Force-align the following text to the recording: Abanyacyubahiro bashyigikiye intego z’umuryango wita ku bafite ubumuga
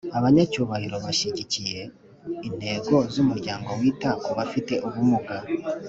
Abanyacyubahiro 0.17 0.95
bashyigikiye 1.05 1.81
intego 2.47 2.95
z’umuryango 3.13 3.69
wita 3.79 4.09
ku 4.23 4.29
bafite 4.37 4.73
ubumuga 4.87 5.35